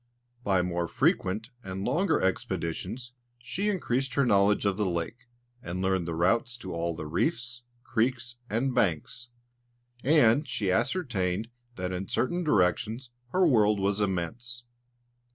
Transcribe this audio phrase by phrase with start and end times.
[0.43, 5.27] By more frequent and longer expeditions, she increased her knowledge of the lake,
[5.61, 9.29] and learned the routes to all the reefs, creeks and banks;
[10.03, 14.63] and she ascertained that in certain directions her world was immense.